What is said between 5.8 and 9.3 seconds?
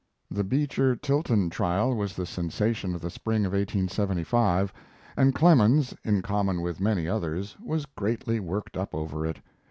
in common with many others, was greatly worked up over